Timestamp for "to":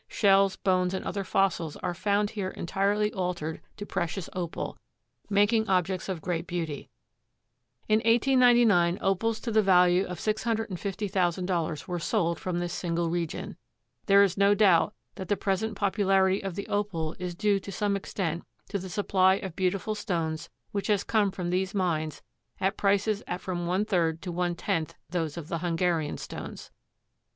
3.77-3.85, 9.41-9.51, 17.59-17.71, 18.69-18.79, 24.23-24.31